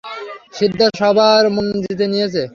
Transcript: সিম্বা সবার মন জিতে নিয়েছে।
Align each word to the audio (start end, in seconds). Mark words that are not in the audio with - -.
সিম্বা 0.57 0.87
সবার 0.99 1.43
মন 1.55 1.67
জিতে 1.83 2.05
নিয়েছে। 2.11 2.43